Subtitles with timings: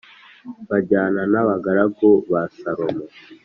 [0.69, 3.05] bajyana n’abagaragu ba Salomo